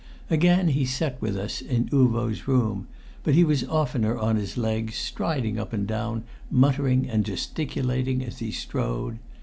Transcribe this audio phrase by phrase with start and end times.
[0.31, 2.87] Again he sat with us in Uvo's room;
[3.21, 8.39] but he was oftener on his legs, striding up and down, muttering and gesticulating as
[8.39, 9.19] he strode.